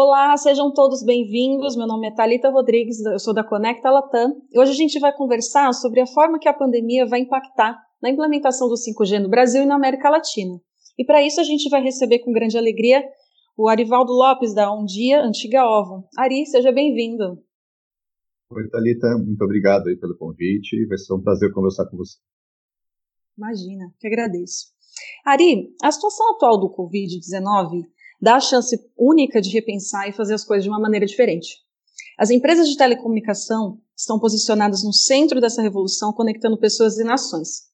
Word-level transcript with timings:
Olá, 0.00 0.36
sejam 0.36 0.72
todos 0.72 1.02
bem-vindos. 1.02 1.76
Meu 1.76 1.84
nome 1.84 2.06
é 2.06 2.14
Talita 2.14 2.48
Rodrigues, 2.50 3.04
eu 3.04 3.18
sou 3.18 3.34
da 3.34 3.42
Conecta 3.42 3.90
Latam. 3.90 4.40
E 4.48 4.56
hoje 4.56 4.70
a 4.70 4.74
gente 4.76 4.96
vai 5.00 5.12
conversar 5.12 5.72
sobre 5.72 6.00
a 6.00 6.06
forma 6.06 6.38
que 6.38 6.48
a 6.48 6.54
pandemia 6.54 7.04
vai 7.04 7.18
impactar 7.18 7.76
na 8.00 8.08
implementação 8.08 8.68
do 8.68 8.76
5G 8.76 9.18
no 9.20 9.28
Brasil 9.28 9.64
e 9.64 9.66
na 9.66 9.74
América 9.74 10.08
Latina. 10.08 10.56
E 10.96 11.04
para 11.04 11.20
isso 11.26 11.40
a 11.40 11.42
gente 11.42 11.68
vai 11.68 11.82
receber 11.82 12.20
com 12.20 12.30
grande 12.30 12.56
alegria 12.56 13.02
o 13.56 13.66
Arivaldo 13.66 14.12
Lopes 14.12 14.54
da 14.54 14.72
Um 14.72 14.84
Dia 14.84 15.20
Antiga 15.20 15.64
Ovo. 15.64 16.06
Ari, 16.16 16.46
seja 16.46 16.70
bem-vindo. 16.70 17.42
Oi, 18.52 18.68
Thalita, 18.70 19.18
muito 19.18 19.42
obrigado 19.42 19.88
aí 19.88 19.96
pelo 19.96 20.16
convite. 20.16 20.86
Vai 20.86 20.96
ser 20.96 21.12
um 21.12 21.20
prazer 21.20 21.52
conversar 21.52 21.86
com 21.90 21.96
você. 21.96 22.18
Imagina, 23.36 23.92
que 23.98 24.06
agradeço. 24.06 24.66
Ari, 25.26 25.74
a 25.82 25.90
situação 25.90 26.36
atual 26.36 26.60
do 26.60 26.70
Covid-19 26.70 27.97
dá 28.20 28.36
a 28.36 28.40
chance 28.40 28.76
única 28.96 29.40
de 29.40 29.50
repensar 29.50 30.08
e 30.08 30.12
fazer 30.12 30.34
as 30.34 30.44
coisas 30.44 30.64
de 30.64 30.70
uma 30.70 30.80
maneira 30.80 31.06
diferente. 31.06 31.56
As 32.18 32.30
empresas 32.30 32.68
de 32.68 32.76
telecomunicação 32.76 33.80
estão 33.96 34.18
posicionadas 34.18 34.82
no 34.84 34.92
centro 34.92 35.40
dessa 35.40 35.62
revolução, 35.62 36.12
conectando 36.12 36.58
pessoas 36.58 36.98
e 36.98 37.04
nações. 37.04 37.68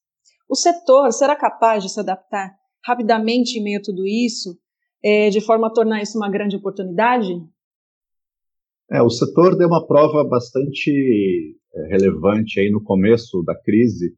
O 0.49 0.55
setor 0.55 1.11
será 1.11 1.35
capaz 1.35 1.83
de 1.83 1.89
se 1.89 1.99
adaptar 1.99 2.55
rapidamente 2.85 3.57
em 3.57 3.63
meio 3.63 3.79
a 3.79 3.81
tudo 3.81 4.05
isso, 4.05 4.57
é, 5.03 5.29
de 5.29 5.41
forma 5.41 5.67
a 5.67 5.73
tornar 5.73 6.01
isso 6.01 6.17
uma 6.17 6.29
grande 6.29 6.55
oportunidade? 6.55 7.33
É, 8.91 9.01
o 9.01 9.09
setor 9.09 9.57
deu 9.57 9.67
uma 9.67 9.85
prova 9.85 10.23
bastante 10.23 11.57
é, 11.73 11.87
relevante 11.87 12.59
aí 12.59 12.69
no 12.69 12.83
começo 12.83 13.41
da 13.43 13.59
crise, 13.59 14.15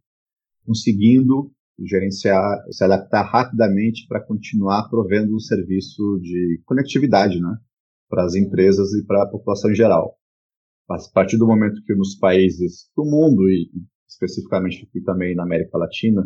conseguindo 0.65 1.51
gerenciar, 1.85 2.63
se 2.71 2.83
adaptar 2.83 3.23
rapidamente 3.23 4.05
para 4.07 4.23
continuar 4.23 4.89
provendo 4.89 5.35
um 5.35 5.39
serviço 5.39 6.19
de 6.21 6.61
conectividade, 6.65 7.39
né, 7.39 7.55
para 8.09 8.23
as 8.23 8.35
empresas 8.35 8.93
e 8.93 9.05
para 9.05 9.23
a 9.23 9.27
população 9.27 9.71
em 9.71 9.75
geral. 9.75 10.17
A 10.89 10.97
partir 11.13 11.37
do 11.37 11.45
momento 11.45 11.83
que 11.83 11.93
nos 11.93 12.15
países 12.15 12.89
do 12.95 13.03
mundo 13.03 13.49
e 13.49 13.69
especificamente 14.07 14.87
aqui 14.87 15.01
também 15.01 15.35
na 15.35 15.43
América 15.43 15.77
Latina, 15.77 16.23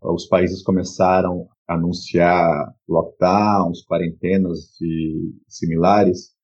os 0.00 0.26
países 0.26 0.62
começaram 0.62 1.48
a 1.68 1.74
anunciar 1.74 2.72
lockdowns, 2.88 3.84
quarentenas 3.84 4.80
e 4.80 5.34
similares, 5.48 6.36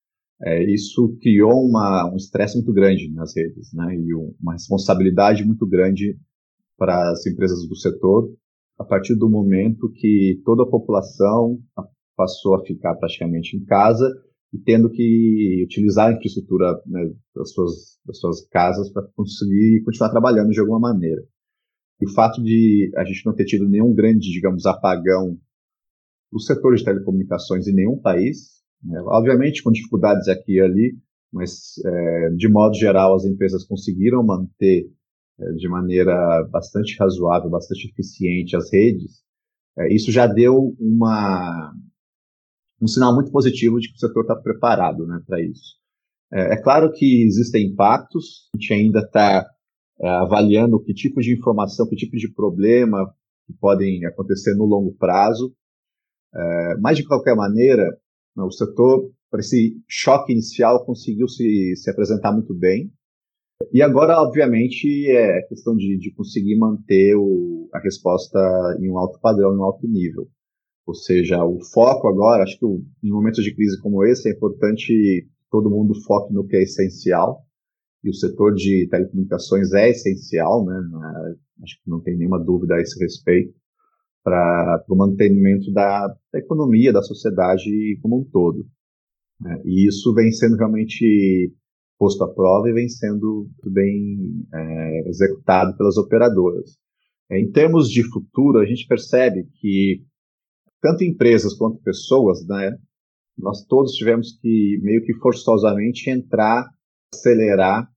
é, 0.45 0.64
isso 0.64 1.17
criou 1.23 1.64
uma, 1.64 2.11
um 2.12 2.17
estresse 2.17 2.56
muito 2.56 2.73
grande 2.73 3.08
nas 3.12 3.36
redes, 3.36 3.73
né, 3.73 3.95
e 3.95 4.12
uma 4.12 4.55
responsabilidade 4.55 5.45
muito 5.45 5.64
grande 5.67 6.19
para 6.77 7.12
as 7.12 7.25
empresas 7.27 7.67
do 7.69 7.77
setor, 7.77 8.28
a 8.78 8.84
partir 8.84 9.15
do 9.15 9.28
momento 9.28 9.92
que 9.92 10.41
toda 10.45 10.65
a 10.65 10.70
população 10.70 11.59
passou 12.17 12.55
a 12.55 12.65
ficar 12.65 12.95
praticamente 12.97 13.56
em 13.56 13.64
casa 13.64 14.09
e 14.53 14.59
tendo 14.59 14.91
que 14.91 15.62
utilizar 15.64 16.09
a 16.09 16.12
infraestrutura 16.12 16.81
né, 16.87 17.11
das, 17.34 17.53
suas, 17.53 17.98
das 18.05 18.19
suas 18.19 18.47
casas 18.48 18.91
para 18.91 19.06
conseguir 19.14 19.83
continuar 19.84 20.11
trabalhando 20.11 20.51
de 20.51 20.61
alguma 20.61 20.79
maneira. 20.79 21.23
E 22.01 22.06
o 22.06 22.12
fato 22.12 22.42
de 22.42 22.92
a 22.97 23.05
gente 23.05 23.25
não 23.25 23.34
ter 23.34 23.45
tido 23.45 23.69
nenhum 23.69 23.95
grande, 23.95 24.31
digamos, 24.31 24.67
apagão 24.67 25.39
do 26.31 26.41
setor 26.41 26.75
de 26.75 26.84
telecomunicações 26.84 27.67
em 27.67 27.75
nenhum 27.75 27.98
país, 27.98 28.62
né, 28.83 29.01
obviamente 29.07 29.62
com 29.62 29.70
dificuldades 29.70 30.29
aqui 30.29 30.55
e 30.55 30.61
ali, 30.61 30.98
mas 31.33 31.79
é, 31.84 32.31
de 32.31 32.48
modo 32.48 32.75
geral 32.75 33.14
as 33.14 33.25
empresas 33.25 33.64
conseguiram 33.64 34.23
manter 34.23 34.91
de 35.56 35.69
maneira 35.69 36.47
bastante 36.50 36.97
razoável, 36.98 37.50
bastante 37.50 37.88
eficiente 37.88 38.56
as 38.56 38.72
redes, 38.72 39.22
é, 39.78 39.92
isso 39.92 40.12
já 40.12 40.27
deu 40.27 40.77
uma, 40.78 41.72
um 42.80 42.86
sinal 42.86 43.14
muito 43.14 43.30
positivo 43.30 43.78
de 43.78 43.89
que 43.89 43.97
o 43.97 43.98
setor 43.98 44.22
está 44.22 44.36
preparado 44.36 45.06
né, 45.06 45.20
para 45.27 45.41
isso. 45.41 45.77
É, 46.33 46.55
é, 46.55 46.62
claro 46.62 46.92
que 46.92 47.24
existem 47.24 47.68
impactos, 47.68 48.48
a 48.55 48.58
gente 48.58 48.73
ainda 48.73 49.01
está 49.01 49.46
é, 50.01 50.08
avaliando 50.08 50.83
que 50.83 50.92
tipo 50.92 51.20
de 51.20 51.33
informação, 51.33 51.89
que 51.89 51.96
tipo 51.96 52.17
de 52.17 52.33
problema 52.33 53.12
que 53.46 53.52
podem 53.55 54.05
acontecer 54.05 54.55
no 54.55 54.64
longo 54.64 54.95
prazo, 54.95 55.55
é, 56.34 56.77
mas 56.80 56.96
de 56.96 57.07
qualquer 57.07 57.34
maneira, 57.34 57.84
né, 58.36 58.42
o 58.42 58.51
setor, 58.51 59.11
para 59.30 59.40
esse 59.40 59.80
choque 59.89 60.33
inicial, 60.33 60.84
conseguiu 60.84 61.28
se, 61.28 61.74
se 61.77 61.90
apresentar 61.90 62.33
muito 62.33 62.55
bem, 62.55 62.92
e 63.73 63.83
agora, 63.83 64.20
obviamente, 64.20 65.11
é 65.11 65.42
questão 65.42 65.77
de, 65.77 65.98
de 65.98 66.12
conseguir 66.14 66.56
manter 66.56 67.14
o, 67.17 67.68
a 67.73 67.78
resposta 67.80 68.39
em 68.80 68.90
um 68.90 68.98
alto 68.98 69.18
padrão, 69.20 69.55
em 69.55 69.58
um 69.58 69.64
alto 69.64 69.86
nível. 69.86 70.28
Ou 70.86 70.95
seja, 70.95 71.45
o 71.45 71.58
foco 71.72 72.08
agora, 72.08 72.42
acho 72.42 72.58
que 72.58 72.64
o, 72.64 72.83
em 73.02 73.11
momentos 73.11 73.45
de 73.45 73.55
crise 73.55 73.80
como 73.80 74.05
esse, 74.05 74.28
é 74.28 74.33
importante 74.33 75.28
todo 75.51 75.70
mundo 75.70 75.95
foque 76.06 76.33
no 76.33 76.46
que 76.46 76.56
é 76.56 76.62
essencial. 76.62 77.42
E 78.02 78.11
o 78.11 78.14
setor 78.14 78.55
de 78.55 78.89
telecomunicações 78.90 79.72
é 79.72 79.90
essencial, 79.90 80.64
né? 80.64 80.74
É, 80.74 81.62
acho 81.62 81.77
que 81.83 81.90
não 81.90 82.01
tem 82.01 82.17
nenhuma 82.17 82.42
dúvida 82.42 82.74
a 82.74 82.80
esse 82.80 82.98
respeito, 82.98 83.55
para 84.24 84.84
o 84.89 84.96
mantenimento 84.96 85.72
da, 85.72 86.08
da, 86.33 86.39
economia, 86.39 86.92
da 86.92 87.02
sociedade 87.02 87.98
como 88.01 88.20
um 88.20 88.24
todo. 88.24 88.67
Né? 89.40 89.61
E 89.64 89.86
isso 89.86 90.12
vem 90.14 90.33
sendo 90.33 90.56
realmente 90.56 91.52
posto 91.98 92.25
à 92.25 92.33
prova 92.33 92.69
e 92.69 92.73
vem 92.73 92.89
sendo 92.89 93.48
bem 93.64 94.45
é, 94.53 95.08
executado 95.08 95.77
pelas 95.77 95.97
operadoras. 95.97 96.77
É, 97.30 97.41
em 97.41 97.51
termos 97.51 97.89
de 97.89 98.03
futuro, 98.03 98.58
a 98.58 98.67
gente 98.67 98.86
percebe 98.86 99.47
que 99.61 100.02
tanto 100.81 101.05
empresas 101.05 101.55
quanto 101.55 101.83
pessoas, 101.83 102.45
né, 102.47 102.77
nós 103.39 103.64
todos 103.67 103.92
tivemos 103.92 104.39
que 104.41 104.79
meio 104.83 105.02
que 105.02 105.14
forçosamente 105.14 106.11
entrar, 106.11 106.69
acelerar 107.14 107.89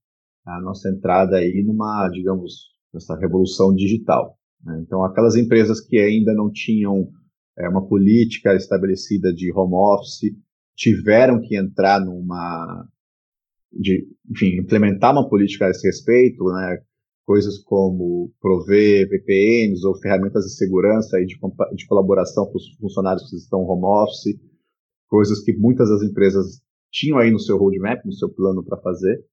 a 0.44 0.60
nossa 0.60 0.88
entrada 0.88 1.36
aí 1.36 1.62
numa, 1.66 2.08
digamos, 2.08 2.70
nessa 2.94 3.16
revolução 3.16 3.74
digital. 3.74 4.38
Né? 4.64 4.80
Então, 4.86 5.04
aquelas 5.04 5.36
empresas 5.36 5.80
que 5.80 5.98
ainda 5.98 6.32
não 6.32 6.50
tinham 6.50 7.08
é, 7.58 7.68
uma 7.68 7.86
política 7.86 8.54
estabelecida 8.54 9.32
de 9.32 9.52
home 9.52 9.74
office 9.74 10.32
tiveram 10.76 11.40
que 11.40 11.56
entrar 11.56 12.00
numa 12.04 12.86
de, 13.72 14.06
enfim, 14.30 14.58
implementar 14.58 15.12
uma 15.12 15.28
política 15.28 15.66
a 15.66 15.70
esse 15.70 15.86
respeito, 15.86 16.44
né, 16.44 16.78
coisas 17.24 17.58
como 17.58 18.32
prover 18.40 19.08
VPNs 19.08 19.84
ou 19.84 19.98
ferramentas 19.98 20.44
de 20.44 20.56
segurança 20.56 21.20
e 21.20 21.26
de, 21.26 21.36
de 21.74 21.86
colaboração 21.86 22.46
para 22.46 22.56
os 22.56 22.74
funcionários 22.78 23.28
que 23.28 23.36
estão 23.36 23.60
home 23.60 23.84
office, 23.84 24.38
coisas 25.08 25.42
que 25.42 25.52
muitas 25.56 25.88
das 25.88 26.02
empresas 26.02 26.60
tinham 26.90 27.18
aí 27.18 27.30
no 27.30 27.40
seu 27.40 27.58
roadmap, 27.58 28.04
no 28.04 28.12
seu 28.12 28.28
plano 28.28 28.64
para 28.64 28.80
fazer, 28.80 29.24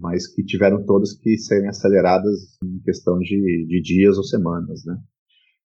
mas 0.00 0.26
que 0.26 0.42
tiveram 0.44 0.84
todas 0.84 1.12
que 1.12 1.36
serem 1.38 1.68
aceleradas 1.68 2.58
em 2.62 2.80
questão 2.80 3.18
de, 3.18 3.66
de 3.68 3.82
dias 3.82 4.16
ou 4.16 4.24
semanas, 4.24 4.84
né. 4.84 4.96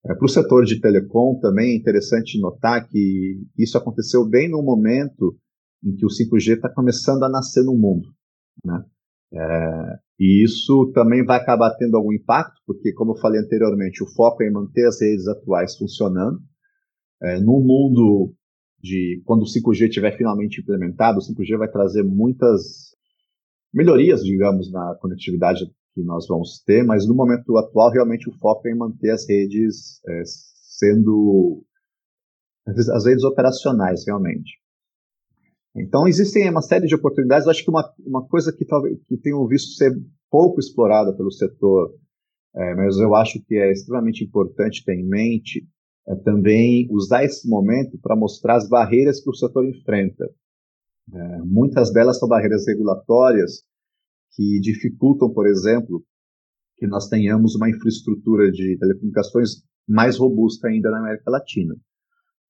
É, 0.06 0.14
para 0.14 0.24
o 0.24 0.28
setor 0.28 0.64
de 0.64 0.80
telecom 0.80 1.38
também 1.40 1.72
é 1.72 1.76
interessante 1.76 2.40
notar 2.40 2.88
que 2.88 3.42
isso 3.58 3.76
aconteceu 3.76 4.26
bem 4.26 4.48
no 4.48 4.62
momento 4.62 5.36
em 5.82 5.94
que 5.94 6.04
o 6.04 6.08
5G 6.08 6.56
está 6.56 6.68
começando 6.68 7.22
a 7.24 7.28
nascer 7.28 7.62
no 7.64 7.76
mundo. 7.76 8.08
Né? 8.64 8.84
É, 9.32 9.98
e 10.18 10.44
isso 10.44 10.90
também 10.92 11.24
vai 11.24 11.38
acabar 11.38 11.74
tendo 11.76 11.96
algum 11.96 12.12
impacto, 12.12 12.60
porque, 12.66 12.92
como 12.92 13.12
eu 13.12 13.16
falei 13.16 13.40
anteriormente, 13.40 14.02
o 14.02 14.06
foco 14.14 14.42
é 14.42 14.48
em 14.48 14.52
manter 14.52 14.86
as 14.86 15.00
redes 15.00 15.26
atuais 15.26 15.76
funcionando. 15.76 16.38
É, 17.22 17.40
no 17.40 17.60
mundo 17.60 18.34
de 18.82 19.22
quando 19.24 19.42
o 19.42 19.46
5G 19.46 19.88
estiver 19.88 20.16
finalmente 20.16 20.60
implementado, 20.60 21.18
o 21.18 21.22
5G 21.22 21.56
vai 21.58 21.70
trazer 21.70 22.02
muitas 22.02 22.94
melhorias, 23.72 24.22
digamos, 24.22 24.70
na 24.72 24.96
conectividade 25.00 25.66
que 25.94 26.02
nós 26.02 26.26
vamos 26.26 26.62
ter, 26.64 26.84
mas 26.84 27.06
no 27.06 27.14
momento 27.14 27.56
atual, 27.56 27.90
realmente 27.90 28.28
o 28.28 28.38
foco 28.38 28.66
é 28.68 28.72
em 28.72 28.76
manter 28.76 29.10
as 29.10 29.28
redes 29.28 30.00
é, 30.08 30.22
sendo 30.24 31.64
as 32.66 33.04
redes 33.04 33.24
operacionais, 33.24 34.04
realmente. 34.06 34.60
Então, 35.74 36.06
existem 36.08 36.50
uma 36.50 36.62
série 36.62 36.86
de 36.86 36.94
oportunidades. 36.94 37.46
Eu 37.46 37.50
acho 37.50 37.64
que 37.64 37.70
uma, 37.70 37.92
uma 38.04 38.26
coisa 38.26 38.52
que 38.52 38.64
talvez 38.64 38.98
que 39.06 39.16
tenham 39.16 39.46
visto 39.46 39.72
ser 39.74 39.92
pouco 40.30 40.58
explorada 40.58 41.16
pelo 41.16 41.30
setor, 41.30 41.94
é, 42.54 42.74
mas 42.74 42.98
eu 42.98 43.14
acho 43.14 43.40
que 43.44 43.54
é 43.56 43.70
extremamente 43.70 44.24
importante 44.24 44.84
ter 44.84 44.94
em 44.94 45.06
mente, 45.06 45.66
é 46.08 46.16
também 46.16 46.88
usar 46.90 47.24
esse 47.24 47.48
momento 47.48 47.98
para 47.98 48.16
mostrar 48.16 48.56
as 48.56 48.68
barreiras 48.68 49.22
que 49.22 49.30
o 49.30 49.34
setor 49.34 49.64
enfrenta. 49.64 50.28
É, 51.12 51.38
muitas 51.42 51.92
delas 51.92 52.18
são 52.18 52.28
barreiras 52.28 52.66
regulatórias 52.66 53.62
que 54.32 54.60
dificultam, 54.60 55.32
por 55.32 55.46
exemplo, 55.46 56.04
que 56.76 56.86
nós 56.86 57.08
tenhamos 57.08 57.54
uma 57.54 57.68
infraestrutura 57.68 58.50
de 58.50 58.76
telecomunicações 58.78 59.62
mais 59.86 60.16
robusta 60.16 60.68
ainda 60.68 60.90
na 60.90 60.98
América 60.98 61.30
Latina. 61.30 61.76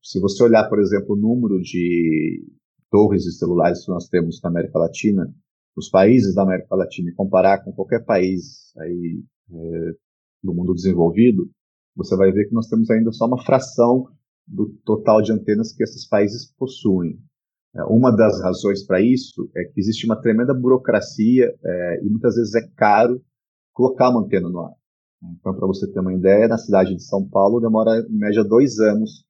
Se 0.03 0.21
você 0.21 0.43
olhar, 0.45 0.69
por 0.69 0.79
exemplo, 0.79 1.15
o 1.15 1.19
número 1.19 1.61
de 1.61 2.43
torres 2.91 3.39
celulares 3.39 3.85
que 3.85 3.91
nós 3.91 4.09
temos 4.09 4.41
na 4.43 4.51
América 4.51 4.79
Latina, 4.79 5.33
nos 5.77 5.89
países 5.89 6.35
da 6.35 6.43
América 6.43 6.75
Latina, 6.75 7.11
e 7.11 7.15
comparar 7.15 7.65
com 7.65 7.73
qualquer 7.73 8.05
país 8.05 8.73
aí, 8.79 9.23
é, 9.51 9.93
do 10.43 10.53
mundo 10.53 10.75
desenvolvido, 10.75 11.49
você 11.97 12.17
vai 12.17 12.33
ver 12.33 12.49
que 12.49 12.55
nós 12.55 12.69
temos 12.69 12.91
ainda 12.91 13.13
só 13.13 13.27
uma 13.27 13.43
fração 13.43 14.09
do 14.47 14.69
total 14.85 15.23
de 15.23 15.33
antenas 15.33 15.73
que 15.73 15.83
esses 15.83 16.07
países 16.07 16.53
possuem. 16.57 17.19
É, 17.75 17.85
uma 17.85 18.11
das 18.11 18.43
razões 18.43 18.85
para 18.85 19.01
isso 19.01 19.49
é 19.57 19.65
que 19.65 19.79
existe 19.79 20.07
uma 20.07 20.21
tremenda 20.21 20.53
burocracia 20.53 21.55
é, 21.65 22.01
e 22.03 22.09
muitas 22.09 22.35
vezes 22.35 22.55
é 22.55 22.67
caro 22.77 23.23
colocar 23.73 24.11
uma 24.11 24.23
antena 24.23 24.49
no 24.49 24.61
ar. 24.61 24.75
Então, 25.23 25.55
para 25.55 25.67
você 25.67 25.87
ter 25.91 26.01
uma 26.01 26.15
ideia, 26.15 26.49
na 26.49 26.59
cidade 26.59 26.95
de 26.95 27.03
São 27.03 27.29
Paulo 27.29 27.61
demora 27.61 28.01
em 28.09 28.17
média 28.17 28.43
dois 28.43 28.79
anos 28.81 29.25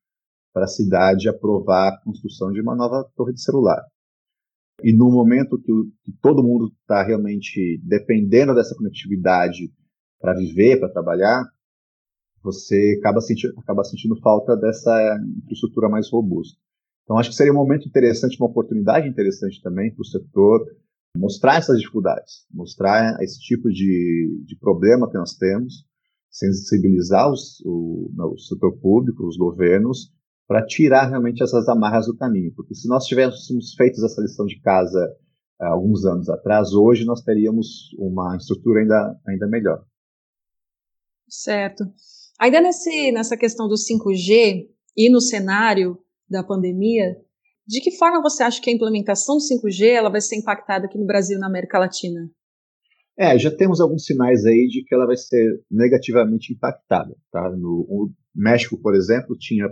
para 0.53 0.65
a 0.65 0.69
cidade 0.69 1.29
aprovar 1.29 1.89
a 1.89 2.01
construção 2.03 2.53
de 2.53 2.61
uma 2.61 2.75
nova 2.75 3.09
torre 3.17 3.33
de 3.33 3.43
celular. 3.43 3.83
E 4.83 4.93
no 4.93 5.11
momento 5.11 5.59
que, 5.59 5.73
que 6.05 6.13
todo 6.21 6.43
mundo 6.43 6.73
está 6.81 7.03
realmente 7.03 7.81
dependendo 7.85 8.55
dessa 8.55 8.75
conectividade 8.75 9.73
para 10.21 10.35
viver, 10.35 10.79
para 10.79 10.89
trabalhar, 10.89 11.45
você 12.43 12.97
acaba 12.99 13.21
sentindo, 13.21 13.59
acaba 13.59 13.85
sentindo 13.85 14.17
falta 14.21 14.57
dessa 14.57 15.19
infraestrutura 15.43 15.89
mais 15.89 16.11
robusta. 16.11 16.59
Então, 17.05 17.19
acho 17.19 17.31
que 17.31 17.37
seria 17.37 17.53
um 17.53 17.57
momento 17.57 17.89
interessante, 17.89 18.39
uma 18.39 18.49
oportunidade 18.49 19.09
interessante 19.09 19.61
também 19.63 19.93
para 19.93 20.03
o 20.03 20.07
setor 20.07 20.65
mostrar 21.17 21.57
essas 21.57 21.79
dificuldades, 21.79 22.47
mostrar 22.53 23.21
esse 23.21 23.41
tipo 23.41 23.69
de, 23.69 24.43
de 24.47 24.57
problema 24.57 25.11
que 25.11 25.19
nós 25.19 25.35
temos, 25.35 25.85
sensibilizar 26.31 27.31
os, 27.31 27.61
o, 27.67 28.11
o 28.17 28.39
setor 28.39 28.79
público, 28.79 29.27
os 29.27 29.37
governos, 29.37 30.13
para 30.51 30.67
tirar 30.67 31.09
realmente 31.09 31.45
essas 31.45 31.69
amarras 31.69 32.07
do 32.07 32.17
caminho. 32.17 32.53
Porque 32.57 32.75
se 32.75 32.89
nós 32.89 33.05
tivéssemos 33.05 33.73
feito 33.75 34.05
essa 34.05 34.21
lição 34.21 34.45
de 34.47 34.61
casa 34.61 34.99
há 35.61 35.69
alguns 35.69 36.05
anos 36.05 36.29
atrás, 36.29 36.73
hoje 36.73 37.05
nós 37.05 37.23
teríamos 37.23 37.95
uma 37.97 38.37
estrutura 38.37 38.81
ainda, 38.81 39.21
ainda 39.29 39.47
melhor. 39.47 39.85
Certo. 41.29 41.85
Ainda 42.41 42.61
nesse, 42.61 43.13
nessa 43.13 43.37
questão 43.37 43.69
do 43.69 43.77
5G 43.77 44.67
e 44.97 45.09
no 45.09 45.21
cenário 45.21 45.97
da 46.29 46.43
pandemia, 46.43 47.17
de 47.65 47.81
que 47.81 47.93
forma 47.93 48.21
você 48.21 48.43
acha 48.43 48.61
que 48.61 48.71
a 48.71 48.75
implementação 48.75 49.37
do 49.37 49.43
5G 49.43 49.87
ela 49.87 50.11
vai 50.11 50.21
ser 50.21 50.35
impactada 50.35 50.87
aqui 50.87 50.99
no 50.99 51.07
Brasil 51.07 51.37
e 51.37 51.41
na 51.41 51.47
América 51.47 51.79
Latina? 51.79 52.29
É, 53.17 53.39
já 53.39 53.55
temos 53.55 53.81
alguns 53.81 54.05
sinais 54.05 54.45
aí 54.45 54.67
de 54.67 54.83
que 54.83 54.93
ela 54.93 55.07
vai 55.07 55.17
ser 55.17 55.63
negativamente 55.71 56.53
impactada. 56.53 57.17
Tá? 57.31 57.49
No 57.51 57.87
o 57.89 58.11
México, 58.35 58.77
por 58.77 58.97
exemplo, 58.97 59.39
tinha 59.39 59.69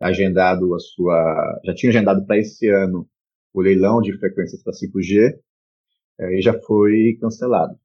agendado 0.00 0.74
a 0.74 0.78
sua, 0.78 1.60
já 1.64 1.74
tinha 1.74 1.90
agendado 1.90 2.26
para 2.26 2.38
esse 2.38 2.68
ano 2.68 3.08
o 3.52 3.60
leilão 3.60 4.00
de 4.00 4.16
frequências 4.18 4.62
para 4.62 4.72
5G 4.72 5.38
é, 6.18 6.38
e 6.38 6.42
já 6.42 6.58
foi 6.60 7.16
cancelado. 7.20 7.78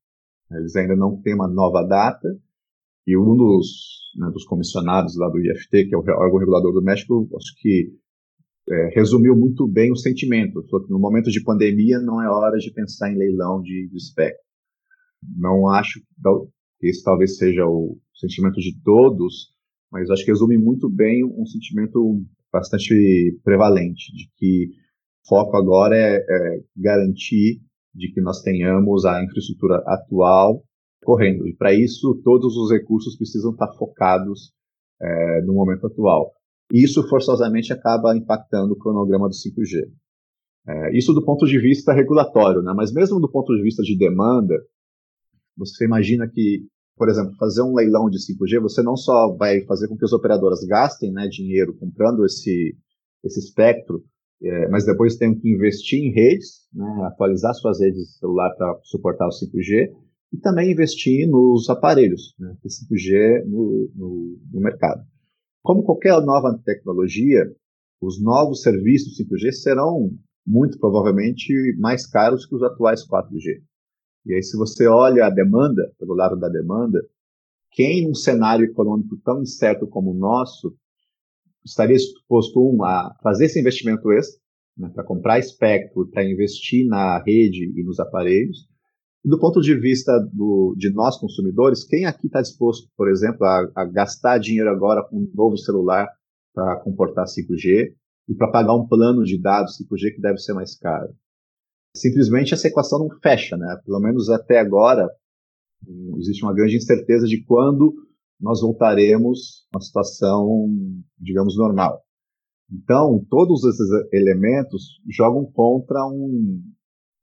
Eles 0.51 0.75
ainda 0.75 0.95
não 0.95 1.21
têm 1.21 1.35
uma 1.35 1.47
nova 1.47 1.83
data 1.83 2.27
e 3.05 3.15
um 3.17 3.35
dos, 3.35 4.11
né, 4.17 4.29
dos 4.31 4.45
comissionados 4.45 5.15
lá 5.17 5.29
do 5.29 5.39
IFT, 5.39 5.85
que 5.85 5.95
é 5.95 5.97
o 5.97 6.01
órgão 6.01 6.39
regulador 6.39 6.73
do 6.73 6.81
México, 6.81 7.29
acho 7.35 7.55
que 7.57 7.93
é, 8.69 8.89
resumiu 8.95 9.35
muito 9.35 9.67
bem 9.67 9.91
o 9.91 9.95
sentimento. 9.95 10.63
Falou 10.69 10.85
que 10.85 10.91
no 10.91 10.99
momento 10.99 11.29
de 11.29 11.43
pandemia 11.43 11.99
não 11.99 12.21
é 12.21 12.29
hora 12.29 12.57
de 12.57 12.71
pensar 12.71 13.11
em 13.11 13.17
leilão 13.17 13.61
de, 13.61 13.87
de 13.87 13.97
espectro. 13.97 14.43
Não 15.37 15.67
acho 15.67 15.99
que 16.79 16.87
esse 16.87 17.03
talvez 17.03 17.37
seja 17.37 17.65
o 17.65 17.99
sentimento 18.13 18.59
de 18.59 18.79
todos, 18.83 19.53
mas 19.91 20.09
acho 20.09 20.23
que 20.23 20.31
resume 20.31 20.57
muito 20.57 20.89
bem 20.89 21.23
um 21.23 21.45
sentimento 21.45 22.21
bastante 22.51 23.39
prevalente, 23.43 24.11
de 24.13 24.29
que 24.35 24.69
o 25.25 25.29
foco 25.29 25.55
agora 25.57 25.95
é, 25.95 26.15
é 26.17 26.59
garantir 26.75 27.61
de 27.93 28.11
que 28.11 28.21
nós 28.21 28.41
tenhamos 28.41 29.05
a 29.05 29.23
infraestrutura 29.23 29.83
atual 29.85 30.63
correndo. 31.03 31.47
E 31.47 31.55
para 31.55 31.73
isso, 31.73 32.19
todos 32.23 32.55
os 32.55 32.71
recursos 32.71 33.15
precisam 33.15 33.51
estar 33.51 33.71
focados 33.73 34.53
é, 35.01 35.41
no 35.41 35.53
momento 35.53 35.87
atual. 35.87 36.31
E 36.71 36.83
isso 36.83 37.07
forçosamente 37.07 37.73
acaba 37.73 38.15
impactando 38.15 38.73
o 38.73 38.77
cronograma 38.77 39.27
do 39.27 39.33
5G. 39.33 39.89
É, 40.67 40.97
isso 40.97 41.13
do 41.13 41.25
ponto 41.25 41.45
de 41.45 41.59
vista 41.59 41.93
regulatório, 41.93 42.61
né? 42.61 42.73
mas 42.75 42.93
mesmo 42.93 43.19
do 43.19 43.29
ponto 43.29 43.55
de 43.55 43.63
vista 43.63 43.81
de 43.81 43.97
demanda, 43.97 44.55
você 45.57 45.85
imagina 45.85 46.27
que, 46.27 46.67
por 46.99 47.07
exemplo, 47.07 47.33
fazer 47.37 47.61
um 47.61 47.73
leilão 47.73 48.09
de 48.09 48.17
5G, 48.17 48.61
você 48.61 48.83
não 48.83 48.97
só 48.97 49.33
vai 49.37 49.61
fazer 49.61 49.87
com 49.87 49.97
que 49.97 50.03
as 50.03 50.11
operadoras 50.11 50.59
gastem 50.65 51.13
né, 51.13 51.29
dinheiro 51.29 51.73
comprando 51.79 52.25
esse, 52.25 52.75
esse 53.23 53.39
espectro, 53.39 54.03
é, 54.43 54.67
mas 54.67 54.85
depois 54.85 55.15
tem 55.15 55.33
que 55.33 55.49
investir 55.49 55.97
em 55.97 56.11
redes, 56.11 56.67
né, 56.73 56.85
atualizar 57.05 57.53
suas 57.53 57.79
redes 57.79 58.01
de 58.01 58.17
celular 58.17 58.53
para 58.57 58.77
suportar 58.83 59.27
o 59.27 59.29
5G, 59.29 59.93
e 60.33 60.37
também 60.39 60.73
investir 60.73 61.25
nos 61.29 61.69
aparelhos, 61.69 62.35
né, 62.37 62.53
5G 62.65 63.45
no, 63.45 63.89
no, 63.95 64.37
no 64.51 64.59
mercado. 64.59 65.01
Como 65.63 65.83
qualquer 65.83 66.19
nova 66.21 66.59
tecnologia, 66.65 67.45
os 68.01 68.21
novos 68.21 68.61
serviços 68.61 69.17
5G 69.17 69.53
serão 69.53 70.11
muito 70.45 70.77
provavelmente 70.77 71.53
mais 71.79 72.05
caros 72.05 72.45
que 72.45 72.55
os 72.55 72.61
atuais 72.61 73.07
4G. 73.07 73.61
E 74.25 74.33
aí, 74.33 74.43
se 74.43 74.57
você 74.57 74.87
olha 74.87 75.25
a 75.25 75.29
demanda, 75.29 75.91
pelo 75.97 76.13
lado 76.13 76.37
da 76.37 76.49
demanda, 76.49 77.01
quem 77.71 78.07
num 78.07 78.13
cenário 78.13 78.65
econômico 78.65 79.17
tão 79.23 79.41
incerto 79.41 79.87
como 79.87 80.11
o 80.11 80.17
nosso 80.17 80.75
estaria 81.63 81.95
disposto 81.95 82.59
um, 82.59 82.83
a 82.83 83.15
fazer 83.21 83.45
esse 83.45 83.59
investimento 83.59 84.11
extra, 84.11 84.41
né, 84.77 84.89
para 84.93 85.03
comprar 85.03 85.39
espectro, 85.39 86.07
para 86.07 86.23
investir 86.23 86.87
na 86.87 87.21
rede 87.23 87.71
e 87.75 87.83
nos 87.83 87.99
aparelhos, 87.99 88.67
do 89.23 89.37
ponto 89.37 89.59
de 89.59 89.75
vista 89.75 90.17
do, 90.33 90.73
de 90.77 90.91
nós 90.91 91.17
consumidores, 91.17 91.83
quem 91.83 92.05
aqui 92.05 92.27
está 92.27 92.41
disposto, 92.41 92.89
por 92.95 93.09
exemplo, 93.09 93.45
a, 93.45 93.69
a, 93.75 93.85
gastar 93.85 94.37
dinheiro 94.37 94.69
agora 94.69 95.03
com 95.03 95.17
um 95.17 95.31
novo 95.35 95.57
celular 95.57 96.07
para 96.53 96.77
comportar 96.77 97.25
5G 97.25 97.93
e 98.29 98.35
para 98.35 98.49
pagar 98.49 98.75
um 98.75 98.87
plano 98.87 99.23
de 99.23 99.37
dados 99.39 99.77
5G 99.77 100.15
que 100.15 100.21
deve 100.21 100.37
ser 100.37 100.53
mais 100.53 100.77
caro? 100.77 101.13
Simplesmente 101.95 102.53
essa 102.53 102.67
equação 102.67 102.99
não 102.99 103.19
fecha, 103.19 103.57
né? 103.57 103.79
Pelo 103.85 103.99
menos 103.99 104.29
até 104.29 104.59
agora, 104.59 105.09
existe 106.17 106.43
uma 106.43 106.53
grande 106.53 106.77
incerteza 106.77 107.25
de 107.25 107.43
quando 107.43 107.93
nós 108.39 108.61
voltaremos 108.61 109.67
a 109.73 109.77
uma 109.77 109.81
situação, 109.81 110.69
digamos, 111.17 111.57
normal. 111.57 112.01
Então, 112.71 113.25
todos 113.29 113.63
esses 113.65 113.89
elementos 114.13 114.99
jogam 115.09 115.45
contra 115.51 116.05
um, 116.05 116.61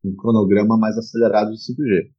um 0.05 0.17
cronograma 0.17 0.77
mais 0.77 0.99
acelerado 0.99 1.53
de 1.53 1.59
5G. 1.59 2.11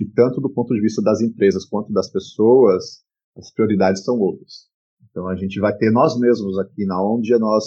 E 0.00 0.04
tanto 0.06 0.40
do 0.40 0.48
ponto 0.48 0.72
de 0.72 0.80
vista 0.80 1.02
das 1.02 1.20
empresas 1.20 1.66
quanto 1.66 1.92
das 1.92 2.10
pessoas, 2.10 3.02
as 3.36 3.52
prioridades 3.52 4.02
são 4.04 4.18
outras. 4.18 4.70
Então 5.10 5.28
a 5.28 5.36
gente 5.36 5.58
vai 5.60 5.76
ter 5.76 5.90
nós 5.90 6.18
mesmos 6.18 6.58
aqui 6.58 6.86
na 6.86 7.02
onde 7.02 7.36
nós, 7.38 7.64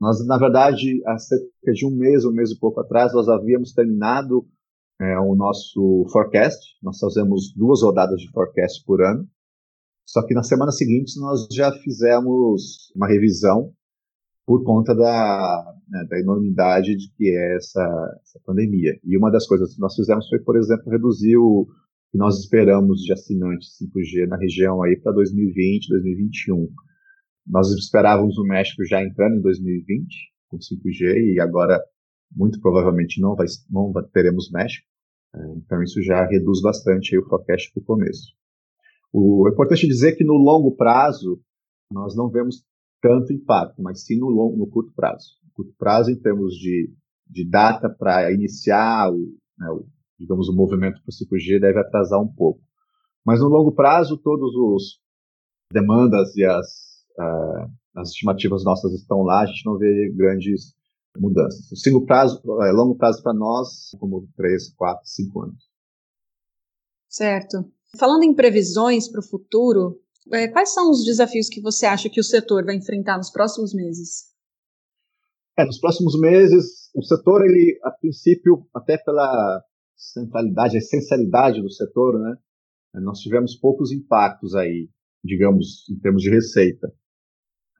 nós 0.00 0.26
na 0.26 0.38
verdade 0.38 1.02
há 1.06 1.18
cerca 1.18 1.72
de 1.72 1.86
um 1.86 1.90
mês, 1.90 2.24
um 2.24 2.32
mês 2.32 2.50
e 2.50 2.58
pouco 2.58 2.80
atrás, 2.80 3.12
nós 3.12 3.28
havíamos 3.28 3.72
terminado 3.72 4.46
é, 5.00 5.18
o 5.18 5.34
nosso 5.34 6.06
forecast. 6.10 6.60
Nós 6.82 6.98
fazemos 6.98 7.52
duas 7.54 7.82
rodadas 7.82 8.20
de 8.20 8.30
forecast 8.30 8.84
por 8.84 9.02
ano. 9.02 9.28
Só 10.06 10.24
que 10.26 10.34
na 10.34 10.42
semana 10.42 10.70
seguinte 10.70 11.18
nós 11.18 11.46
já 11.50 11.72
fizemos 11.72 12.92
uma 12.94 13.08
revisão 13.08 13.72
por 14.46 14.62
conta 14.62 14.94
da, 14.94 15.74
né, 15.88 16.06
da 16.08 16.20
enormidade 16.20 16.94
de 16.96 17.10
que 17.16 17.30
é 17.30 17.56
essa, 17.56 18.20
essa, 18.22 18.40
pandemia. 18.44 18.98
E 19.02 19.16
uma 19.16 19.30
das 19.30 19.46
coisas 19.46 19.74
que 19.74 19.80
nós 19.80 19.94
fizemos 19.94 20.28
foi, 20.28 20.38
por 20.40 20.56
exemplo, 20.56 20.90
reduzir 20.90 21.36
o 21.38 21.66
que 22.10 22.18
nós 22.18 22.38
esperamos 22.38 23.00
de 23.00 23.12
assinantes 23.12 23.78
5G 23.80 24.28
na 24.28 24.36
região 24.36 24.82
aí 24.82 24.96
para 24.96 25.12
2020, 25.12 25.88
2021. 25.88 26.68
Nós 27.46 27.70
esperávamos 27.70 28.38
o 28.38 28.44
México 28.44 28.84
já 28.84 29.02
entrando 29.02 29.36
em 29.36 29.42
2020 29.42 30.32
com 30.48 30.58
5G 30.58 31.34
e 31.34 31.40
agora 31.40 31.80
muito 32.34 32.60
provavelmente 32.60 33.20
não, 33.20 33.34
vai, 33.34 33.46
não 33.70 33.92
teremos 34.12 34.50
México. 34.50 34.86
É, 35.34 35.38
então 35.56 35.82
isso 35.82 36.02
já 36.02 36.24
reduz 36.26 36.60
bastante 36.60 37.16
o 37.18 37.24
forecast 37.28 37.72
para 37.72 37.80
o 37.80 37.84
começo. 37.84 38.32
O, 39.12 39.48
é 39.48 39.52
importante 39.52 39.86
dizer 39.86 40.16
que 40.16 40.24
no 40.24 40.34
longo 40.34 40.74
prazo 40.76 41.40
nós 41.90 42.16
não 42.16 42.28
vemos 42.28 42.64
tanto 43.00 43.32
impacto, 43.32 43.82
mas 43.82 44.04
sim 44.04 44.18
no, 44.18 44.28
longo, 44.28 44.56
no 44.56 44.66
curto 44.66 44.92
prazo. 44.94 45.36
No 45.44 45.50
curto 45.52 45.74
prazo, 45.78 46.10
em 46.10 46.18
termos 46.18 46.54
de, 46.54 46.90
de 47.28 47.48
data 47.48 47.88
para 47.88 48.32
iniciar 48.32 49.12
o, 49.12 49.18
né, 49.58 49.68
o, 49.70 49.86
digamos, 50.18 50.48
o 50.48 50.54
movimento 50.54 51.00
para 51.02 51.10
o 51.10 51.38
5G 51.38 51.60
deve 51.60 51.78
atrasar 51.78 52.20
um 52.20 52.32
pouco. 52.32 52.60
Mas 53.24 53.40
no 53.40 53.48
longo 53.48 53.72
prazo, 53.72 54.18
todos 54.18 54.54
os 54.54 55.00
demandas 55.72 56.34
e 56.36 56.44
as, 56.44 56.93
uh, 57.18 57.70
as 57.94 58.10
estimativas 58.10 58.64
nossas 58.64 58.92
estão 58.92 59.22
lá, 59.22 59.42
a 59.42 59.46
gente 59.46 59.64
não 59.64 59.78
vê 59.78 60.12
grandes 60.14 60.74
mudanças. 61.18 61.70
O 61.70 61.90
longo 61.90 62.06
prazo, 62.06 62.42
é, 62.62 62.72
longo 62.72 62.96
prazo 62.96 63.22
para 63.22 63.32
nós, 63.32 63.90
como 63.98 64.28
3, 64.36 64.74
4, 64.74 65.02
5 65.04 65.42
anos. 65.42 65.64
Certo. 67.08 67.70
Falando 67.96 68.24
em 68.24 68.34
previsões 68.34 69.08
para 69.08 69.20
o 69.20 69.24
futuro, 69.24 70.00
é, 70.32 70.48
quais 70.48 70.72
são 70.74 70.90
os 70.90 71.04
desafios 71.04 71.48
que 71.48 71.60
você 71.60 71.86
acha 71.86 72.10
que 72.10 72.20
o 72.20 72.24
setor 72.24 72.64
vai 72.64 72.74
enfrentar 72.74 73.16
nos 73.16 73.30
próximos 73.30 73.72
meses? 73.72 74.32
É, 75.56 75.64
nos 75.64 75.78
próximos 75.78 76.18
meses, 76.18 76.90
o 76.94 77.02
setor, 77.02 77.44
ele, 77.44 77.78
a 77.84 77.90
princípio, 77.92 78.66
até 78.74 78.98
pela 78.98 79.62
centralidade, 79.96 80.76
a 80.76 80.78
essencialidade 80.78 81.62
do 81.62 81.70
setor, 81.70 82.18
né, 82.18 82.36
nós 82.94 83.20
tivemos 83.20 83.54
poucos 83.54 83.92
impactos 83.92 84.54
aí, 84.54 84.88
digamos, 85.22 85.88
em 85.88 85.98
termos 86.00 86.22
de 86.22 86.30
receita. 86.30 86.92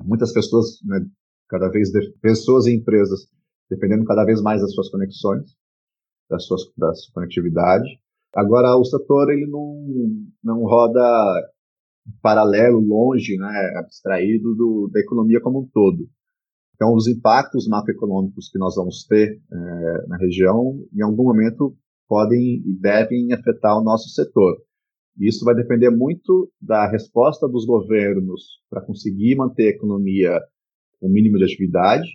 Muitas 0.04 0.32
pessoas, 0.32 0.78
né, 0.84 1.04
cada 1.48 1.68
vez 1.68 1.90
pessoas 2.20 2.66
e 2.66 2.74
empresas 2.74 3.28
dependendo 3.68 4.04
cada 4.04 4.24
vez 4.24 4.40
mais 4.42 4.60
das 4.60 4.72
suas 4.72 4.90
conexões, 4.90 5.56
das 6.28 6.44
suas, 6.44 6.62
da 6.76 6.92
sua 6.94 7.14
conectividade. 7.14 7.88
Agora, 8.34 8.76
o 8.76 8.84
setor 8.84 9.30
ele 9.30 9.46
não, 9.46 10.26
não 10.42 10.62
roda 10.64 11.00
paralelo, 12.20 12.80
longe, 12.80 13.36
né, 13.36 13.74
abstraído 13.76 14.54
do, 14.54 14.90
da 14.92 15.00
economia 15.00 15.40
como 15.40 15.60
um 15.60 15.68
todo. 15.72 16.08
Então, 16.74 16.92
os 16.92 17.06
impactos 17.06 17.68
macroeconômicos 17.68 18.50
que 18.50 18.58
nós 18.58 18.74
vamos 18.74 19.04
ter 19.04 19.40
é, 19.50 20.06
na 20.08 20.16
região, 20.16 20.80
em 20.92 21.02
algum 21.02 21.24
momento, 21.24 21.76
podem 22.08 22.62
e 22.66 22.76
devem 22.80 23.32
afetar 23.32 23.78
o 23.78 23.84
nosso 23.84 24.08
setor. 24.08 24.56
Isso 25.18 25.44
vai 25.44 25.54
depender 25.54 25.90
muito 25.90 26.50
da 26.60 26.90
resposta 26.90 27.48
dos 27.48 27.64
governos 27.64 28.60
para 28.68 28.84
conseguir 28.84 29.36
manter 29.36 29.68
a 29.68 29.76
economia 29.76 30.40
com 30.98 31.06
o 31.06 31.10
mínimo 31.10 31.38
de 31.38 31.44
atividade, 31.44 32.08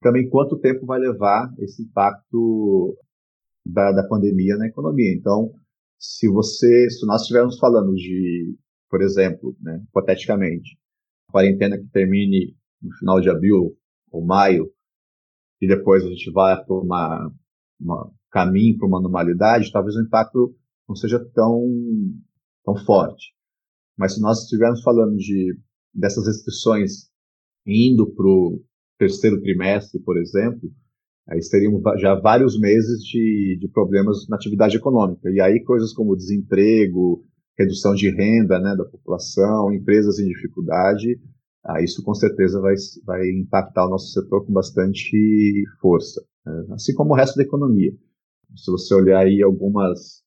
também 0.00 0.28
quanto 0.28 0.58
tempo 0.58 0.84
vai 0.84 0.98
levar 0.98 1.52
esse 1.58 1.82
impacto 1.82 2.96
da, 3.64 3.92
da 3.92 4.08
pandemia 4.08 4.56
na 4.56 4.66
economia. 4.66 5.14
Então, 5.14 5.54
se 5.98 6.28
você, 6.28 6.90
se 6.90 7.06
nós 7.06 7.22
estivermos 7.22 7.58
falando 7.58 7.94
de, 7.94 8.56
por 8.90 9.00
exemplo, 9.00 9.56
né, 9.60 9.80
hipoteticamente, 9.88 10.76
quarentena 11.30 11.78
que 11.78 11.86
termine 11.86 12.56
no 12.82 12.92
final 12.96 13.20
de 13.20 13.30
abril 13.30 13.76
ou 14.10 14.24
maio, 14.24 14.68
e 15.60 15.68
depois 15.68 16.04
a 16.04 16.08
gente 16.08 16.28
vai 16.32 16.56
para 16.56 16.74
uma, 16.74 17.32
uma 17.80 18.12
caminho 18.32 18.76
para 18.76 18.88
uma 18.88 19.00
normalidade, 19.00 19.70
talvez 19.70 19.94
o 19.94 20.02
impacto 20.02 20.52
não 20.88 20.96
seja 20.96 21.24
tão 21.32 21.64
tão 22.64 22.76
forte. 22.76 23.32
Mas 23.96 24.14
se 24.14 24.20
nós 24.20 24.42
estivermos 24.42 24.82
falando 24.82 25.16
de 25.16 25.56
dessas 25.94 26.26
restrições 26.26 27.10
indo 27.66 28.10
para 28.14 28.26
o 28.26 28.62
terceiro 28.98 29.40
trimestre, 29.40 30.00
por 30.00 30.16
exemplo, 30.16 30.70
aí 31.28 31.38
teriam 31.50 31.80
já 31.98 32.14
vários 32.14 32.58
meses 32.58 33.02
de, 33.04 33.58
de 33.60 33.68
problemas 33.68 34.26
na 34.28 34.36
atividade 34.36 34.76
econômica. 34.76 35.30
E 35.30 35.40
aí 35.40 35.62
coisas 35.62 35.92
como 35.92 36.16
desemprego, 36.16 37.24
redução 37.58 37.94
de 37.94 38.10
renda 38.10 38.58
né, 38.58 38.74
da 38.76 38.84
população, 38.84 39.72
empresas 39.72 40.18
em 40.18 40.26
dificuldade, 40.26 41.20
ah, 41.64 41.80
isso 41.80 42.02
com 42.02 42.14
certeza 42.14 42.60
vai, 42.60 42.74
vai 43.04 43.30
impactar 43.30 43.86
o 43.86 43.90
nosso 43.90 44.12
setor 44.12 44.44
com 44.44 44.52
bastante 44.52 45.64
força, 45.80 46.20
né? 46.44 46.66
assim 46.72 46.92
como 46.92 47.12
o 47.12 47.16
resto 47.16 47.36
da 47.36 47.44
economia. 47.44 47.92
Se 48.56 48.70
você 48.70 48.92
olhar 48.94 49.20
aí 49.20 49.42
algumas 49.42 50.22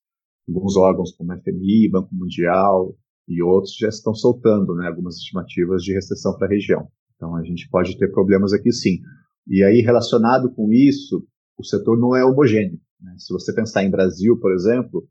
alguns 0.47 0.77
órgãos 0.77 1.11
como 1.15 1.31
a 1.31 1.37
FMI, 1.37 1.89
Banco 1.89 2.13
Mundial 2.13 2.95
e 3.27 3.41
outros 3.41 3.75
já 3.75 3.89
estão 3.89 4.13
soltando 4.13 4.75
né, 4.75 4.87
algumas 4.87 5.15
estimativas 5.17 5.83
de 5.83 5.93
recessão 5.93 6.37
para 6.37 6.47
a 6.47 6.49
região. 6.49 6.87
Então 7.15 7.35
a 7.35 7.43
gente 7.43 7.67
pode 7.69 7.97
ter 7.97 8.11
problemas 8.11 8.53
aqui 8.53 8.71
sim. 8.71 8.99
E 9.47 9.63
aí 9.63 9.81
relacionado 9.81 10.53
com 10.53 10.71
isso, 10.71 11.25
o 11.57 11.63
setor 11.63 11.97
não 11.97 12.15
é 12.15 12.23
homogêneo. 12.23 12.79
Né? 12.99 13.15
Se 13.17 13.33
você 13.33 13.53
pensar 13.53 13.83
em 13.83 13.91
Brasil, 13.91 14.37
por 14.39 14.53
exemplo, 14.53 15.07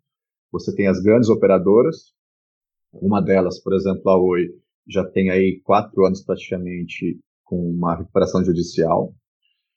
você 0.53 0.75
tem 0.75 0.87
as 0.87 1.01
grandes 1.01 1.29
operadoras. 1.29 2.13
Uma 2.93 3.21
delas, 3.21 3.61
por 3.61 3.75
exemplo, 3.75 4.09
a 4.09 4.17
Oi, 4.17 4.51
já 4.89 5.05
tem 5.05 5.31
aí 5.31 5.61
quatro 5.65 6.05
anos 6.05 6.23
praticamente 6.23 7.19
com 7.43 7.57
uma 7.57 7.97
recuperação 7.97 8.45
judicial. 8.45 9.15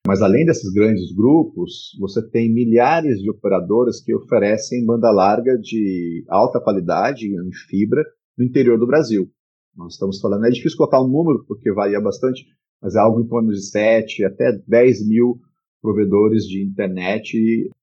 Mas 0.08 0.22
além 0.22 0.46
desses 0.46 0.72
grandes 0.72 1.12
grupos, 1.14 1.90
você 2.00 2.26
tem 2.30 2.50
milhares 2.50 3.20
de 3.20 3.30
operadoras 3.30 4.00
que 4.00 4.16
oferecem 4.16 4.86
banda 4.86 5.12
larga 5.12 5.58
de 5.58 6.24
alta 6.30 6.62
qualidade 6.62 7.28
em 7.28 7.52
fibra 7.68 8.06
no 8.38 8.46
interior 8.46 8.80
do 8.80 8.88
Brasil. 8.88 9.30
Nós 9.76 9.96
estamos 9.96 10.22
falando, 10.22 10.46
é 10.46 10.50
difícil 10.50 10.78
colocar 10.78 11.04
um 11.04 11.10
número 11.10 11.44
porque 11.46 11.74
varia 11.74 12.00
bastante, 12.00 12.46
mas 12.82 12.96
é 12.96 13.00
algo 13.00 13.20
em 13.20 13.28
torno 13.28 13.52
de 13.52 13.62
7 13.62 14.24
até 14.24 14.58
10 14.66 15.10
mil 15.10 15.42
provedores 15.82 16.46
de 16.46 16.64
internet 16.64 17.38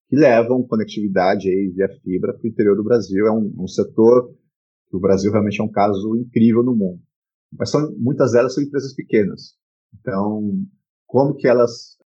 que 0.09 0.17
levam 0.17 0.67
conectividade 0.67 1.51
aí 1.51 1.75
via 1.77 1.91
fibra 2.03 2.33
para 2.33 2.43
o 2.43 2.49
interior 2.49 2.75
do 2.75 2.85
Brasil. 2.85 3.27
É 3.27 3.33
um, 3.33 3.53
um 3.59 3.69
setor 3.69 4.33
que 4.89 4.97
o 4.97 5.01
Brasil 5.01 5.31
realmente 5.31 5.61
é 5.61 5.65
um 5.65 5.71
caso 5.71 6.17
incrível 6.17 6.63
no 6.63 6.75
mundo. 6.75 7.03
Mas 7.53 7.69
são, 7.69 7.95
muitas 7.99 8.33
delas 8.33 8.55
são 8.55 8.65
empresas 8.65 8.95
pequenas. 8.95 9.59
Então, 10.01 10.65
como 11.07 11.35
que 11.35 11.47
elas 11.47 12.03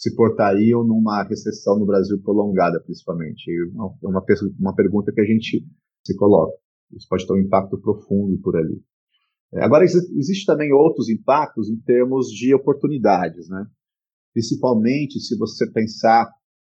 se 0.00 0.14
portariam 0.14 0.84
numa 0.84 1.22
recessão 1.22 1.78
no 1.78 1.86
Brasil 1.86 2.20
prolongada, 2.20 2.80
principalmente? 2.80 3.48
É 3.48 4.08
uma, 4.08 4.24
uma 4.58 4.74
pergunta 4.74 5.12
que 5.12 5.20
a 5.20 5.24
gente 5.24 5.64
se 6.04 6.16
coloca. 6.16 6.52
Isso 6.92 7.06
pode 7.08 7.26
ter 7.26 7.32
um 7.32 7.38
impacto 7.38 7.78
profundo 7.78 8.36
por 8.42 8.56
ali. 8.56 8.82
É, 9.52 9.64
agora, 9.64 9.84
existe 9.84 10.44
também 10.44 10.72
outros 10.72 11.08
impactos 11.08 11.70
em 11.70 11.76
termos 11.76 12.28
de 12.28 12.52
oportunidades, 12.54 13.48
né? 13.48 13.64
Principalmente 14.32 15.20
se 15.20 15.38
você 15.38 15.70
pensar 15.70 16.28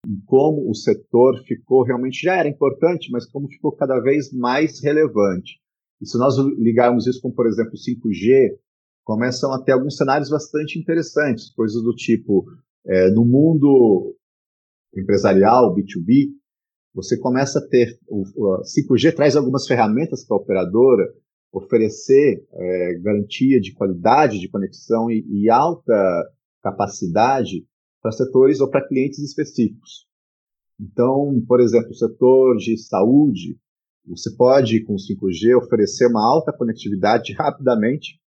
em 0.07 0.21
como 0.27 0.71
o 0.71 0.75
setor 0.75 1.43
ficou, 1.45 1.85
realmente 1.85 2.23
já 2.23 2.37
era 2.37 2.49
importante, 2.49 3.11
mas 3.11 3.27
como 3.27 3.49
ficou 3.49 3.73
cada 3.73 3.99
vez 4.01 4.31
mais 4.31 4.79
relevante. 4.81 5.59
E 6.01 6.07
se 6.07 6.19
nós 6.19 6.37
ligarmos 6.59 7.07
isso 7.07 7.23
com, 7.23 7.33
por 7.33 7.47
exemplo, 7.47 7.73
5G, 7.73 8.59
começam 9.03 9.53
a 9.53 9.63
ter 9.63 9.73
alguns 9.73 9.97
cenários 9.97 10.29
bastante 10.29 10.79
interessantes, 10.79 11.51
coisas 11.55 11.83
do 11.83 11.95
tipo 11.95 12.45
é, 12.87 13.11
no 13.11 13.25
mundo 13.25 14.17
empresarial, 14.97 15.75
B2B, 15.75 16.31
você 16.95 17.19
começa 17.19 17.59
a 17.59 17.69
ter, 17.69 17.99
o, 18.09 18.23
o 18.37 18.63
5G 18.63 19.15
traz 19.15 19.37
algumas 19.37 19.67
ferramentas 19.67 20.25
para 20.25 20.37
a 20.37 20.41
operadora 20.41 21.05
oferecer 21.53 22.47
é, 22.53 22.99
garantia 23.03 23.61
de 23.61 23.75
qualidade 23.75 24.39
de 24.39 24.49
conexão 24.49 25.11
e, 25.11 25.25
e 25.29 25.51
alta 25.51 25.95
capacidade 26.63 27.67
para 28.01 28.13
setores 28.13 28.61
ou 28.61 28.71
para 28.71 28.87
clientes 28.87 29.19
específicos. 29.19 30.07
Então, 30.79 31.43
por 31.47 31.61
exemplo, 31.61 31.91
o 31.91 31.95
setor 31.95 32.57
de 32.57 32.77
saúde, 32.77 33.59
você 34.07 34.35
pode, 34.37 34.85
com 34.85 34.95
o 34.95 34.97
5G, 34.97 35.57
oferecer 35.57 36.07
uma 36.07 36.25
alta 36.25 36.53
conectividade 36.53 37.33
rapidamente, 37.33 38.21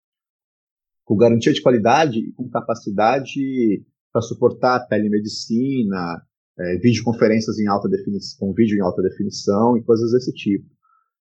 com 1.05 1.17
garantia 1.17 1.53
de 1.53 1.63
qualidade 1.63 2.19
e 2.19 2.33
com 2.33 2.49
capacidade 2.49 3.85
para 4.13 4.23
suportar 4.23 4.87
telemedicina, 4.87 6.23
é, 6.59 6.77
videoconferências 6.79 7.59
em 7.59 7.67
alta 7.67 7.89
definição, 7.89 8.39
com 8.39 8.55
vídeo 8.55 8.77
em 8.77 8.81
alta 8.81 9.03
definição 9.03 9.77
e 9.77 9.83
coisas 9.83 10.13
desse 10.13 10.33
tipo. 10.33 10.67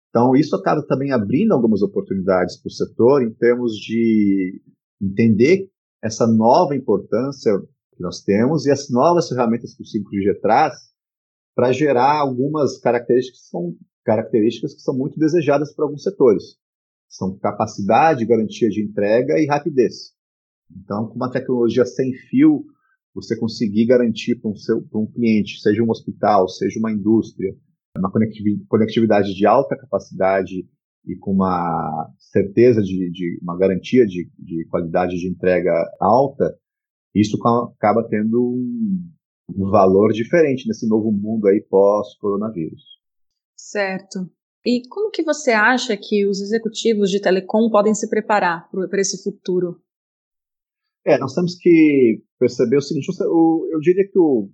Então, 0.10 0.36
isso 0.36 0.56
acaba 0.56 0.82
também 0.84 1.12
abrindo 1.12 1.54
algumas 1.54 1.82
oportunidades 1.82 2.58
para 2.58 2.70
o 2.70 2.72
setor 2.72 3.24
em 3.24 3.34
termos 3.34 3.74
de 3.74 4.62
entender 5.02 5.70
essa 6.02 6.26
nova 6.26 6.76
importância 6.76 7.52
que 7.96 8.02
nós 8.02 8.22
temos 8.22 8.66
e 8.66 8.72
as 8.72 8.90
novas 8.90 9.28
ferramentas 9.28 9.76
que 9.76 9.84
o 9.84 9.86
5G 9.86 10.40
traz 10.42 10.74
para 11.56 11.72
gerar 11.72 12.20
algumas 12.20 12.78
características 12.80 13.42
que 13.42 13.50
são 13.50 13.76
características 14.06 14.74
que 14.74 14.82
são 14.82 14.96
muito 14.96 15.20
desejadas 15.20 15.74
para 15.74 15.86
alguns 15.86 16.04
setores. 16.04 16.56
São 17.10 17.38
capacidade, 17.38 18.26
garantia 18.26 18.70
de 18.70 18.82
entrega 18.82 19.40
e 19.40 19.46
rapidez. 19.46 20.14
Então, 20.76 21.08
com 21.08 21.16
uma 21.16 21.32
tecnologia 21.32 21.86
sem 21.86 22.14
fio, 22.30 22.66
você 23.14 23.38
conseguir 23.38 23.86
garantir 23.86 24.36
para 24.36 24.52
um, 24.52 24.56
seu, 24.56 24.82
para 24.82 25.00
um 25.00 25.08
cliente, 25.08 25.60
seja 25.62 25.82
um 25.82 25.90
hospital, 25.90 26.48
seja 26.48 26.80
uma 26.80 26.92
indústria, 26.92 27.56
uma 27.98 28.12
conectividade 28.70 29.34
de 29.34 29.46
alta 29.46 29.76
capacidade 29.76 30.68
e 31.06 31.16
com 31.16 31.32
uma 31.32 32.14
certeza 32.20 32.82
de, 32.82 33.10
de 33.10 33.40
uma 33.42 33.58
garantia 33.58 34.06
de, 34.06 34.30
de, 34.38 34.66
qualidade 34.70 35.18
de 35.18 35.28
entrega 35.28 35.72
alta, 36.00 36.56
isso 37.16 37.38
acaba 37.38 38.08
tendo 38.08 38.40
um, 38.40 39.10
um 39.50 39.70
valor 39.72 40.12
diferente 40.12 40.68
nesse 40.68 40.88
novo 40.88 41.12
mundo 41.12 41.48
aí 41.48 41.66
pós-coronavírus. 41.70 42.84
Certo. 43.56 44.30
E 44.66 44.82
como 44.90 45.10
que 45.10 45.24
você 45.24 45.52
acha 45.52 45.96
que 45.98 46.28
os 46.28 46.42
executivos 46.42 47.10
de 47.10 47.22
telecom 47.22 47.70
podem 47.72 47.96
se 47.96 48.10
preparar 48.10 48.70
para 48.70 49.02
esse 49.02 49.24
futuro? 49.24 49.82
É, 51.08 51.18
nós 51.18 51.34
temos 51.34 51.56
que 51.56 52.22
perceber 52.38 52.76
o 52.76 52.82
seguinte: 52.82 53.08
o, 53.22 53.70
eu 53.72 53.80
diria 53.80 54.06
que 54.06 54.20
o, 54.20 54.50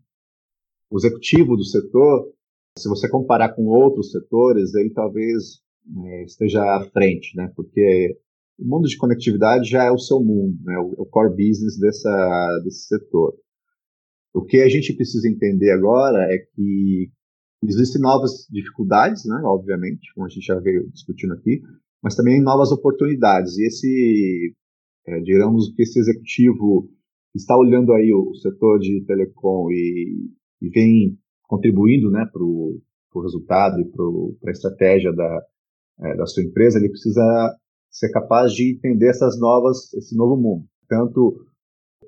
o, 0.92 0.98
executivo 0.98 1.58
do 1.58 1.66
setor, 1.66 2.32
se 2.78 2.88
você 2.88 3.10
comparar 3.10 3.56
com 3.56 3.64
outros 3.64 4.12
setores, 4.12 4.76
ele 4.76 4.92
talvez 4.92 5.62
é, 6.06 6.24
esteja 6.26 6.62
à 6.62 6.88
frente, 6.92 7.36
né? 7.36 7.52
Porque 7.56 8.20
o 8.60 8.68
mundo 8.68 8.88
de 8.88 8.96
conectividade 8.98 9.68
já 9.68 9.84
é 9.84 9.92
o 9.92 9.98
seu 9.98 10.20
mundo, 10.20 10.56
né? 10.64 10.78
O, 10.78 11.02
o 11.02 11.06
core 11.08 11.32
business 11.32 11.80
dessa, 11.80 12.62
desse 12.64 12.86
setor. 12.86 13.34
O 14.32 14.46
que 14.46 14.58
a 14.58 14.70
gente 14.70 14.94
precisa 14.94 15.28
entender 15.28 15.72
agora 15.72 16.20
é 16.32 16.38
que 16.38 17.10
existem 17.64 18.00
novas 18.00 18.46
dificuldades, 18.52 19.26
né? 19.26 19.42
Obviamente, 19.44 20.14
como 20.14 20.28
a 20.28 20.30
gente 20.30 20.46
já 20.46 20.60
veio 20.60 20.88
discutindo 20.92 21.34
aqui, 21.34 21.64
mas 22.04 22.16
também 22.16 22.44
novas 22.44 22.72
oportunidades. 22.72 23.58
E 23.58 23.66
esse 23.66 24.56
é, 25.06 25.20
digamos 25.20 25.74
que 25.76 25.84
esse 25.84 26.00
executivo 26.00 26.90
está 27.36 27.58
olhando 27.58 27.94
aí 27.94 28.14
o, 28.14 28.30
o 28.30 28.36
setor 28.36 28.80
de 28.80 29.04
telecom 29.06 29.70
e, 29.72 30.30
e 30.62 30.70
vem 30.70 31.18
contribuindo 31.44 32.10
né, 32.10 32.26
para 32.32 32.44
o 32.44 32.82
resultado 33.22 33.80
e 33.80 33.86
para 33.86 34.50
a 34.50 34.52
estratégia 34.52 35.12
da, 35.14 35.44
é, 36.02 36.16
da 36.16 36.26
sua 36.26 36.44
empresa, 36.44 36.80
ele 36.80 36.90
precisa 36.90 37.56
ser 37.90 38.10
capaz 38.10 38.54
de 38.54 38.74
entender 38.74 39.08
essas 39.08 39.40
novas, 39.40 39.94
esse 39.94 40.16
novo 40.16 40.36
mundo. 40.36 40.66
Tanto 40.88 41.46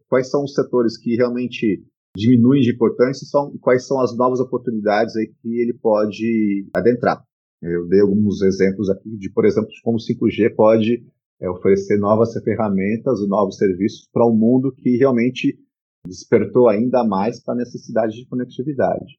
quais 0.07 0.29
são 0.29 0.43
os 0.43 0.53
setores 0.53 0.97
que 0.97 1.15
realmente 1.15 1.83
diminuem 2.15 2.61
de 2.61 2.71
importância 2.71 3.27
são 3.27 3.55
quais 3.59 3.85
são 3.85 3.99
as 3.99 4.15
novas 4.15 4.39
oportunidades 4.39 5.15
aí 5.15 5.31
que 5.41 5.61
ele 5.61 5.73
pode 5.73 6.67
adentrar. 6.73 7.23
Eu 7.61 7.87
dei 7.87 8.01
alguns 8.01 8.41
exemplos 8.41 8.89
aqui 8.89 9.15
de, 9.17 9.29
por 9.29 9.45
exemplo, 9.45 9.69
como 9.83 9.97
o 9.97 9.99
5G 9.99 10.55
pode 10.55 11.05
é, 11.41 11.49
oferecer 11.49 11.97
novas 11.97 12.33
ferramentas 12.43 13.25
novos 13.27 13.57
serviços 13.57 14.07
para 14.11 14.25
um 14.25 14.35
mundo 14.35 14.73
que 14.73 14.97
realmente 14.97 15.57
despertou 16.05 16.69
ainda 16.69 17.03
mais 17.03 17.43
para 17.43 17.55
a 17.55 17.57
necessidade 17.57 18.15
de 18.15 18.27
conectividade. 18.27 19.17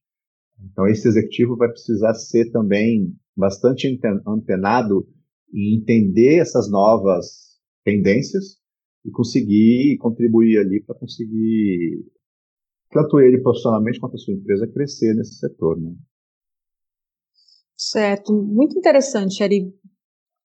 Então, 0.65 0.87
esse 0.87 1.07
executivo 1.07 1.57
vai 1.57 1.69
precisar 1.69 2.15
ser 2.15 2.51
também 2.51 3.15
bastante 3.37 3.87
antenado 4.27 5.07
e 5.53 5.77
entender 5.77 6.39
essas 6.39 6.71
novas 6.71 7.59
tendências 7.85 8.57
e 9.05 9.11
conseguir 9.11 9.99
contribuir 9.99 10.59
ali 10.59 10.83
para 10.83 10.99
conseguir 10.99 12.05
tanto 12.91 13.21
ele 13.21 13.43
profissionalmente 13.43 14.01
quanto 14.01 14.15
a 14.15 14.19
sua 14.19 14.35
empresa 14.35 14.67
crescer 14.67 15.15
nesse 15.15 15.35
setor, 15.39 15.79
né? 15.79 15.95
Certo, 17.77 18.33
muito 18.33 18.79
interessante, 18.79 19.43
Ari. 19.43 19.73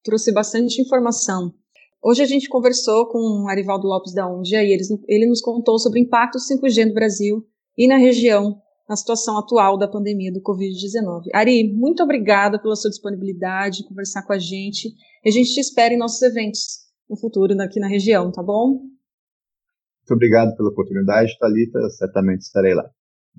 Trouxe 0.04 0.34
bastante 0.34 0.82
informação. 0.82 1.54
Hoje 2.04 2.24
a 2.24 2.26
gente 2.26 2.50
conversou 2.50 3.08
com 3.08 3.44
o 3.44 3.48
Arivaldo 3.48 3.88
Lopes 3.88 4.14
da 4.14 4.28
Ondia 4.28 4.64
e 4.64 4.74
ele, 4.74 4.84
ele 5.08 5.28
nos 5.28 5.42
contou 5.42 5.78
sobre 5.78 6.00
o 6.00 6.04
impacto 6.04 6.38
do 6.38 6.42
5G 6.42 6.88
no 6.88 6.94
Brasil 6.94 7.46
e 7.78 7.88
na 7.88 7.98
região 7.98 8.60
na 8.90 8.96
situação 8.96 9.38
atual 9.38 9.78
da 9.78 9.88
pandemia 9.88 10.34
do 10.34 10.42
Covid-19. 10.42 11.30
Ari, 11.34 11.72
muito 11.72 12.04
obrigada 12.04 12.60
pela 12.60 12.76
sua 12.76 12.90
disponibilidade, 12.90 13.88
conversar 13.88 14.24
com 14.24 14.34
a 14.34 14.38
gente. 14.38 14.90
E 15.24 15.30
a 15.30 15.32
gente 15.32 15.54
te 15.54 15.62
espera 15.62 15.94
em 15.94 15.98
nossos 15.98 16.22
eventos 16.22 16.82
no 17.10 17.16
futuro 17.16 17.54
aqui 17.62 17.80
na 17.80 17.88
região, 17.88 18.32
tá 18.32 18.44
bom? 18.44 18.82
Muito 18.82 20.14
obrigado 20.14 20.58
pela 20.58 20.70
oportunidade, 20.70 21.38
Thalita. 21.40 21.80
Certamente 21.92 22.42
estarei 22.42 22.74
lá. 22.74 22.90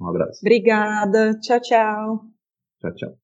Um 0.00 0.08
abraço. 0.08 0.40
Obrigada. 0.40 1.38
Tchau, 1.40 1.60
tchau. 1.60 2.24
Tchau, 2.80 2.94
tchau. 2.94 3.21